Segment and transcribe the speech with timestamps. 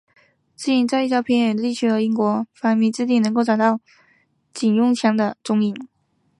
[0.55, 3.77] 至今在一些较偏远地区和前英国殖民地仍然能够找到
[4.51, 5.75] 忌连拿警用枪的踪影。